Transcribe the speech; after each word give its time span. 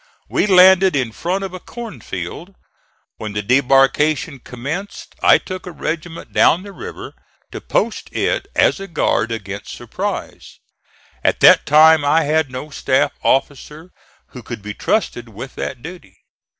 We 0.27 0.47
landed 0.47 0.95
in 0.95 1.11
front 1.11 1.43
of 1.43 1.53
a 1.53 1.59
cornfield. 1.59 2.55
When 3.17 3.33
the 3.33 3.43
debarkation 3.43 4.39
commenced, 4.39 5.13
I 5.21 5.37
took 5.37 5.67
a 5.67 5.71
regiment 5.71 6.33
down 6.33 6.63
the 6.63 6.71
river 6.73 7.13
to 7.51 7.61
post 7.61 8.09
it 8.11 8.47
as 8.55 8.79
a 8.79 8.87
guard 8.87 9.31
against 9.31 9.73
surprise. 9.75 10.57
At 11.23 11.39
that 11.41 11.67
time 11.67 12.03
I 12.03 12.23
had 12.23 12.49
no 12.49 12.71
staff 12.71 13.11
officer 13.21 13.91
who 14.29 14.41
could 14.41 14.63
be 14.63 14.73
trusted 14.73 15.29
with 15.29 15.53
that 15.53 15.83
duty. 15.83 16.17